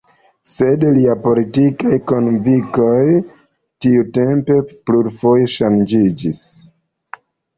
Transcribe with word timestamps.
Sed 0.51 0.83
lia 0.93 1.15
politikaj 1.25 1.97
konvinkoj 2.11 3.03
tiutempe 3.85 4.57
plurfoje 4.87 5.51
ŝanĝiĝis. 5.57 6.43